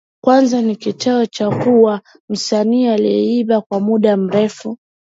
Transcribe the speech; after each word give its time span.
Kwanza 0.23 0.61
ni 0.61 0.75
kitendo 0.75 1.25
cha 1.25 1.63
kuwa 1.63 2.01
msanii 2.29 2.87
aliyeimba 2.87 3.61
kwa 3.61 3.79
muda 3.79 4.17
mrefu 4.17 4.77